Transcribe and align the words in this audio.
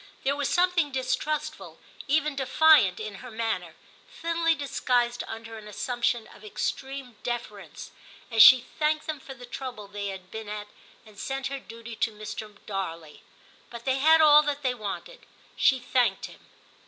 There 0.23 0.35
was 0.35 0.49
something 0.49 0.89
distrustful, 0.89 1.77
even 2.07 2.35
defiant, 2.35 2.99
in 2.99 3.17
her 3.21 3.29
manner, 3.29 3.75
thinly 4.11 4.55
disguised 4.55 5.23
under 5.27 5.59
an 5.59 5.67
assumption 5.67 6.25
of 6.33 6.43
extreme 6.43 7.17
deference, 7.21 7.91
as 8.31 8.41
she 8.41 8.65
* 8.71 8.79
thanked 8.79 9.05
them 9.05 9.19
for 9.19 9.35
the 9.35 9.45
trouble 9.45 9.87
they 9.87 10.07
had 10.07 10.31
been 10.31 10.49
at, 10.49 10.69
and 11.05 11.19
sent 11.19 11.45
her 11.53 11.59
duty 11.59 11.95
to 11.97 12.11
Mr. 12.11 12.57
Darley; 12.65 13.21
but 13.69 13.85
they 13.85 13.99
had 13.99 14.21
all 14.21 14.41
that 14.41 14.63
they 14.63 14.73
wanted, 14.73 15.27
she 15.55 15.77
thanked 15.77 16.25
him. 16.25 16.47